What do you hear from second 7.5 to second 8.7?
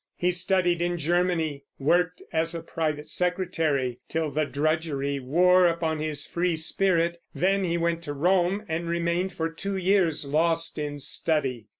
he went to Rome